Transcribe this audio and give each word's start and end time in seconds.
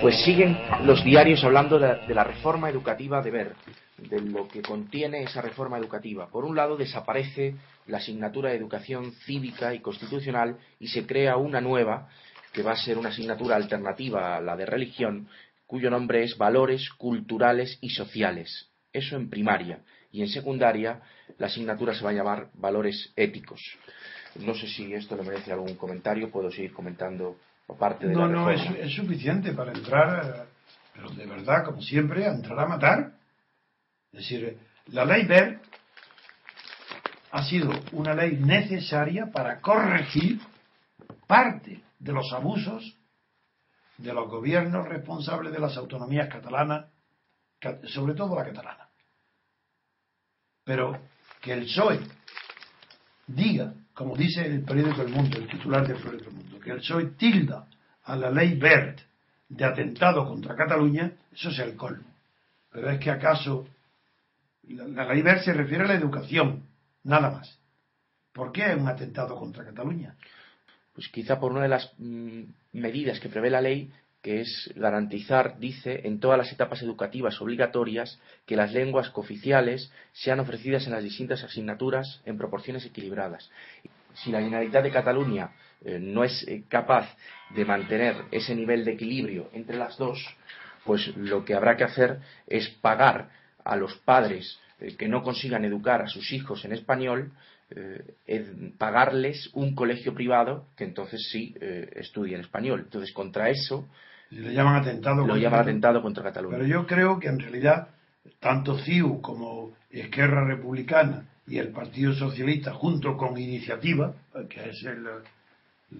Pues 0.00 0.24
siguen 0.24 0.58
los 0.84 1.04
diarios 1.04 1.44
hablando 1.44 1.78
de, 1.78 1.94
de 2.06 2.14
la 2.14 2.24
reforma 2.24 2.68
educativa 2.68 3.22
de 3.22 3.30
Ver, 3.30 3.52
de 3.98 4.20
lo 4.20 4.48
que 4.48 4.62
contiene 4.62 5.22
esa 5.22 5.40
reforma 5.40 5.78
educativa. 5.78 6.26
Por 6.28 6.44
un 6.44 6.56
lado, 6.56 6.76
desaparece 6.76 7.54
la 7.86 7.98
asignatura 7.98 8.50
de 8.50 8.56
educación 8.56 9.12
cívica 9.24 9.74
y 9.74 9.80
constitucional 9.80 10.56
y 10.80 10.88
se 10.88 11.06
crea 11.06 11.36
una 11.36 11.60
nueva 11.60 12.08
que 12.52 12.62
va 12.62 12.72
a 12.72 12.76
ser 12.76 12.98
una 12.98 13.10
asignatura 13.10 13.56
alternativa 13.56 14.36
a 14.36 14.40
la 14.40 14.56
de 14.56 14.66
religión, 14.66 15.28
cuyo 15.66 15.90
nombre 15.90 16.22
es 16.22 16.36
Valores 16.36 16.90
Culturales 16.90 17.78
y 17.80 17.90
Sociales. 17.90 18.70
Eso 18.92 19.16
en 19.16 19.30
primaria. 19.30 19.80
Y 20.12 20.20
en 20.22 20.28
secundaria, 20.28 21.00
la 21.38 21.46
asignatura 21.46 21.94
se 21.94 22.04
va 22.04 22.10
a 22.10 22.14
llamar 22.14 22.48
Valores 22.54 23.12
Éticos. 23.16 23.60
No 24.36 24.54
sé 24.54 24.66
si 24.68 24.92
esto 24.94 25.16
le 25.16 25.22
merece 25.22 25.52
algún 25.52 25.74
comentario, 25.76 26.30
puedo 26.30 26.50
seguir 26.50 26.72
comentando 26.72 27.38
aparte 27.68 28.06
de 28.06 28.14
No, 28.14 28.26
la 28.26 28.28
no, 28.28 28.50
es, 28.50 28.60
es 28.78 28.94
suficiente 28.94 29.52
para 29.52 29.72
entrar, 29.72 30.46
pero 30.94 31.10
de 31.10 31.26
verdad, 31.26 31.64
como 31.64 31.80
siempre, 31.82 32.26
a 32.26 32.32
entrar 32.32 32.58
a 32.60 32.66
matar. 32.66 33.12
Es 34.12 34.20
decir, 34.20 34.58
la 34.88 35.04
ley 35.06 35.24
BER 35.26 35.60
ha 37.30 37.44
sido 37.44 37.70
una 37.92 38.14
ley 38.14 38.36
necesaria 38.36 39.30
para 39.32 39.60
corregir 39.60 40.40
parte 41.26 41.82
de 41.98 42.12
los 42.12 42.30
abusos 42.32 42.96
de 43.96 44.12
los 44.12 44.28
gobiernos 44.28 44.86
responsables 44.88 45.52
de 45.52 45.58
las 45.60 45.76
autonomías 45.76 46.28
catalanas, 46.28 46.86
ca- 47.58 47.78
sobre 47.86 48.14
todo 48.14 48.34
la 48.36 48.44
catalana. 48.44 48.88
Pero 50.64 50.98
que 51.40 51.52
el 51.52 51.64
PSOE 51.64 52.00
diga, 53.26 53.74
como 53.94 54.16
dice 54.16 54.46
el 54.46 54.62
periódico 54.62 55.02
El 55.02 55.08
Mundo, 55.08 55.38
el 55.38 55.48
titular 55.48 55.86
del 55.86 55.96
periódico 55.96 56.30
El 56.30 56.36
Mundo, 56.36 56.60
que 56.60 56.70
el 56.70 56.78
PSOE 56.78 57.06
tilda 57.16 57.66
a 58.04 58.16
la 58.16 58.30
ley 58.30 58.56
BERT 58.56 59.00
de 59.48 59.64
atentado 59.64 60.26
contra 60.26 60.56
Cataluña, 60.56 61.12
eso 61.32 61.50
es 61.50 61.58
el 61.58 61.76
colmo. 61.76 62.04
Pero 62.70 62.90
es 62.90 62.98
que 62.98 63.10
acaso 63.10 63.66
la, 64.68 65.12
ley 65.12 65.22
BERT 65.22 65.44
se 65.44 65.52
refiere 65.52 65.84
a 65.84 65.88
la 65.88 65.94
educación, 65.94 66.64
nada 67.04 67.30
más. 67.30 67.58
¿Por 68.32 68.52
qué 68.52 68.74
un 68.74 68.88
atentado 68.88 69.36
contra 69.36 69.64
Cataluña? 69.64 70.16
Pues 70.94 71.08
quizá 71.08 71.38
por 71.38 71.52
una 71.52 71.62
de 71.62 71.68
las 71.68 71.92
mm, 71.98 72.42
medidas 72.72 73.20
que 73.20 73.28
prevé 73.28 73.50
la 73.50 73.60
ley, 73.60 73.92
que 74.22 74.40
es 74.40 74.72
garantizar, 74.76 75.58
dice, 75.58 76.02
en 76.04 76.20
todas 76.20 76.38
las 76.38 76.52
etapas 76.52 76.80
educativas 76.80 77.40
obligatorias 77.40 78.20
que 78.46 78.56
las 78.56 78.72
lenguas 78.72 79.10
cooficiales 79.10 79.92
sean 80.12 80.38
ofrecidas 80.38 80.86
en 80.86 80.92
las 80.92 81.02
distintas 81.02 81.42
asignaturas 81.42 82.22
en 82.24 82.38
proporciones 82.38 82.86
equilibradas. 82.86 83.50
Si 84.14 84.30
la 84.30 84.40
Generalitat 84.40 84.84
de 84.84 84.90
Cataluña 84.92 85.50
eh, 85.84 85.98
no 85.98 86.22
es 86.22 86.46
eh, 86.46 86.62
capaz 86.68 87.08
de 87.50 87.64
mantener 87.64 88.14
ese 88.30 88.54
nivel 88.54 88.84
de 88.84 88.92
equilibrio 88.92 89.50
entre 89.52 89.76
las 89.76 89.98
dos, 89.98 90.24
pues 90.84 91.16
lo 91.16 91.44
que 91.44 91.54
habrá 91.54 91.76
que 91.76 91.84
hacer 91.84 92.20
es 92.46 92.68
pagar 92.80 93.30
a 93.64 93.74
los 93.74 93.96
padres 93.98 94.60
eh, 94.78 94.96
que 94.96 95.08
no 95.08 95.24
consigan 95.24 95.64
educar 95.64 96.00
a 96.00 96.06
sus 96.06 96.32
hijos 96.32 96.64
en 96.64 96.72
español, 96.72 97.32
pagarles 98.76 99.48
un 99.54 99.74
colegio 99.74 100.12
privado 100.12 100.66
que 100.76 100.84
entonces 100.84 101.30
sí 101.30 101.54
estudie 101.92 102.34
en 102.34 102.42
español. 102.42 102.82
Entonces, 102.84 103.12
contra 103.12 103.48
eso 103.48 103.88
Le 104.32 104.52
llaman 104.54 104.76
atentado 104.76 105.26
lo 105.26 105.36
llaman 105.36 105.60
atentado 105.60 106.00
contra 106.02 106.22
Cataluña. 106.22 106.56
Pero 106.56 106.66
yo 106.68 106.86
creo 106.86 107.18
que 107.20 107.28
en 107.28 107.38
realidad 107.38 107.88
tanto 108.40 108.78
CIU 108.78 109.20
como 109.20 109.72
Esquerra 109.90 110.44
Republicana 110.46 111.24
y 111.46 111.58
el 111.58 111.68
Partido 111.68 112.14
Socialista, 112.14 112.72
junto 112.72 113.16
con 113.16 113.36
Iniciativa, 113.38 114.14
que 114.48 114.70
es 114.70 114.82
el- 114.84 115.04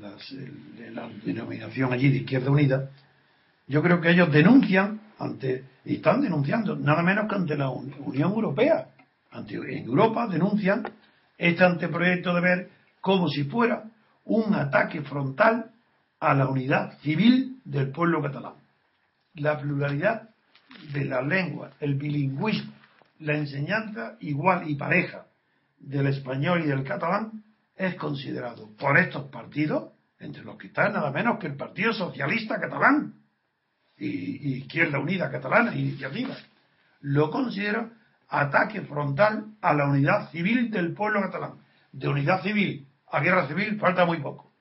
las- 0.00 0.30
el- 0.32 0.94
la 0.94 1.08
denominación 1.24 1.92
allí 1.92 2.08
de 2.08 2.18
Izquierda 2.18 2.50
Unida, 2.50 2.88
yo 3.68 3.82
creo 3.82 4.00
que 4.00 4.10
ellos 4.10 4.32
denuncian 4.32 5.00
ante, 5.18 5.64
y 5.84 5.96
están 5.96 6.22
denunciando, 6.22 6.74
nada 6.76 7.02
menos 7.02 7.28
que 7.28 7.34
ante 7.34 7.56
la 7.56 7.68
Un- 7.70 7.94
Unión 8.00 8.32
Europea. 8.32 8.88
Ante, 9.30 9.54
en 9.56 9.84
Europa 9.84 10.26
denuncian 10.26 10.84
este 11.38 11.64
anteproyecto 11.64 12.34
de 12.34 12.40
ver 12.40 12.68
como 13.00 13.28
si 13.28 13.44
fuera 13.44 13.84
un 14.24 14.54
ataque 14.54 15.02
frontal 15.02 15.71
a 16.22 16.34
la 16.34 16.46
unidad 16.46 17.00
civil 17.00 17.60
del 17.64 17.90
pueblo 17.90 18.22
catalán. 18.22 18.54
La 19.34 19.58
pluralidad 19.58 20.30
de 20.92 21.04
las 21.04 21.26
lenguas, 21.26 21.74
el 21.80 21.96
bilingüismo, 21.96 22.72
la 23.18 23.34
enseñanza 23.34 24.16
igual 24.20 24.70
y 24.70 24.76
pareja 24.76 25.26
del 25.80 26.06
español 26.06 26.62
y 26.62 26.68
del 26.68 26.84
catalán 26.84 27.42
es 27.74 27.96
considerado 27.96 28.70
por 28.76 28.98
estos 28.98 29.30
partidos, 29.30 29.90
entre 30.20 30.44
los 30.44 30.56
que 30.58 30.68
está 30.68 30.88
nada 30.90 31.10
menos 31.10 31.40
que 31.40 31.48
el 31.48 31.56
Partido 31.56 31.92
Socialista 31.92 32.60
Catalán 32.60 33.14
y, 33.98 34.58
Izquierda 34.58 35.00
Unida 35.00 35.28
Catalana, 35.28 35.74
Iniciativa, 35.74 36.36
lo 37.00 37.32
considera 37.32 37.90
ataque 38.28 38.82
frontal 38.82 39.56
a 39.60 39.74
la 39.74 39.86
unidad 39.88 40.30
civil 40.30 40.70
del 40.70 40.94
pueblo 40.94 41.20
catalán. 41.20 41.54
De 41.90 42.06
unidad 42.06 42.42
civil 42.42 42.86
a 43.10 43.18
guerra 43.18 43.48
civil 43.48 43.76
falta 43.80 44.04
muy 44.04 44.18
poco. 44.18 44.51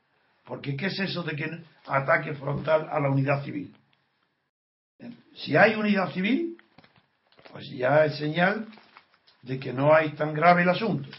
Porque 0.45 0.75
¿qué 0.75 0.87
es 0.87 0.99
eso 0.99 1.23
de 1.23 1.35
que 1.35 1.63
ataque 1.87 2.33
frontal 2.33 2.87
a 2.89 2.99
la 2.99 3.09
unidad 3.09 3.43
civil? 3.43 3.75
Si 5.35 5.55
hay 5.55 5.75
unidad 5.75 6.11
civil, 6.11 6.57
pues 7.51 7.69
ya 7.69 8.05
es 8.05 8.17
señal 8.17 8.67
de 9.41 9.59
que 9.59 9.73
no 9.73 9.93
hay 9.93 10.11
tan 10.11 10.33
grave 10.33 10.63
el 10.63 10.69
asunto 10.69 11.09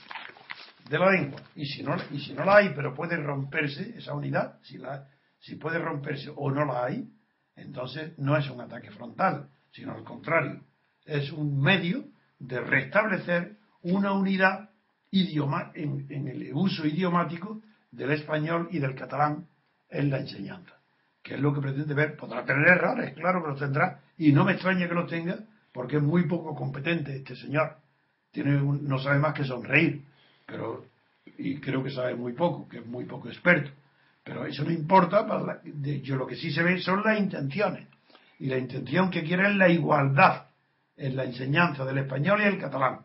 de 0.89 0.99
la 0.99 1.11
lengua. 1.11 1.41
Y 1.55 1.67
si 1.67 1.83
no, 1.83 1.97
y 2.11 2.21
si 2.21 2.33
no 2.33 2.45
la 2.45 2.57
hay, 2.57 2.73
pero 2.75 2.95
puede 2.95 3.17
romperse 3.17 3.95
esa 3.97 4.15
unidad, 4.15 4.59
si, 4.63 4.79
la, 4.79 5.09
si 5.41 5.57
puede 5.57 5.79
romperse 5.79 6.31
o 6.35 6.51
no 6.51 6.65
la 6.65 6.85
hay, 6.85 7.09
entonces 7.57 8.19
no 8.19 8.37
es 8.37 8.49
un 8.51 8.61
ataque 8.61 8.91
frontal, 8.91 9.49
sino 9.73 9.93
al 9.93 10.05
contrario, 10.05 10.61
es 11.05 11.33
un 11.33 11.61
medio 11.61 12.05
de 12.39 12.61
restablecer 12.61 13.57
una 13.83 14.13
unidad 14.13 14.71
idioma, 15.11 15.73
en, 15.75 16.07
en 16.11 16.29
el 16.29 16.51
uso 16.55 16.87
idiomático 16.87 17.61
del 17.93 18.11
español 18.11 18.69
y 18.73 18.79
del 18.81 18.95
catalán 18.97 19.47
en 19.89 20.11
la 20.11 20.19
enseñanza, 20.19 20.75
que 21.23 21.35
es 21.35 21.41
lo 21.41 21.55
que 21.55 21.61
pretende 21.61 21.95
ver. 21.95 22.17
Podrá 22.17 22.45
tener 22.45 22.67
errores, 22.67 23.15
claro 23.15 23.43
que 23.43 23.51
los 23.51 23.61
tendrá, 23.61 24.01
y 24.19 24.33
no 24.33 24.45
me 24.45 24.53
extraña 24.53 24.89
que 24.89 24.95
los 24.95 25.09
tenga, 25.09 25.39
porque 25.73 25.99
es 25.99 26.03
muy 26.03 26.27
poco 26.27 26.55
competente 26.55 27.15
este 27.15 27.37
señor. 27.37 27.77
Tiene 28.33 28.61
un- 28.61 28.89
no 28.89 28.99
sabe 28.99 29.19
más 29.19 29.35
que 29.35 29.45
sonreír, 29.45 30.05
pero 30.47 30.87
y 31.39 31.59
creo 31.59 31.83
que 31.85 31.91
sabe 31.91 32.15
muy 32.15 32.33
poco, 32.33 32.69
que 32.69 32.79
es 32.79 32.87
muy 32.87 33.05
poco 33.05 33.29
experto. 33.29 33.71
Pero 34.25 34.47
eso 34.47 34.65
no 34.65 34.71
importa, 34.71 35.27
para 35.27 35.43
la- 35.43 35.61
de- 35.63 36.01
yo 36.01 36.17
lo 36.17 36.27
que 36.27 36.37
sí 36.37 36.51
se 36.51 36.63
ve 36.63 36.81
son 36.81 37.03
las 37.05 37.19
intenciones. 37.19 37.87
Y 38.39 38.47
la 38.47 38.59
intención 38.59 39.11
que 39.11 39.23
quiere 39.23 39.49
es 39.51 39.57
la 39.57 39.69
igualdad 39.69 40.47
en 40.97 41.17
la 41.17 41.25
enseñanza 41.25 41.85
del 41.85 41.99
español 41.99 42.41
y 42.41 42.45
el 42.45 42.59
catalán. 42.59 43.01